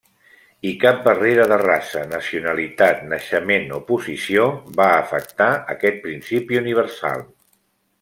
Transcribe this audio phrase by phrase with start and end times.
[0.69, 4.51] I cap barrera de raça, nacionalitat, naixement o posició
[4.83, 7.27] va afectar aquest principi universal.